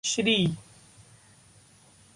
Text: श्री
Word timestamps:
श्री 0.03 0.55